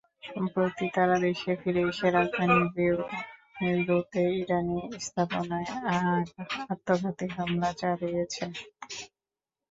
সম্প্রতি 0.27 0.85
তাঁরা 0.95 1.17
দেশে 1.25 1.51
ফিরে 1.61 1.81
এসে 1.91 2.07
রাজধানী 2.09 2.57
বৈরুতে 2.75 4.21
ইরানি 4.39 4.77
স্থাপনায় 4.99 5.67
আত্মঘাতী 6.73 7.25
হামলা 7.35 7.69
চালিয়েছেন। 7.81 8.49